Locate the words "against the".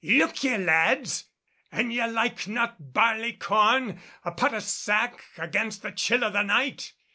5.37-5.91